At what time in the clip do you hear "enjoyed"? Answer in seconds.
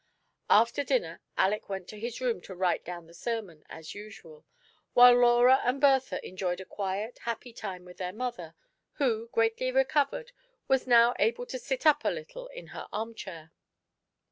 6.27-6.59